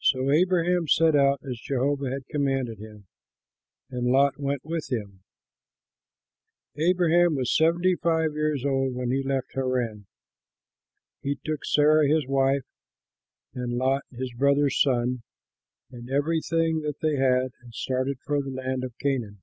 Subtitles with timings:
[0.00, 3.06] So Abraham set out, as Jehovah had commanded him;
[3.88, 5.22] and Lot went with him.
[6.74, 10.08] Abraham was seventy five years old when he left Haran.
[11.22, 12.66] He took Sarah his wife
[13.54, 15.22] and Lot his brother's son
[15.88, 19.40] and everything that they had, and started for the land of Canaan.